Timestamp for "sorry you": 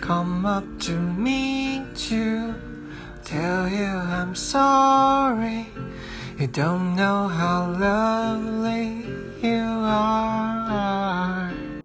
4.34-6.46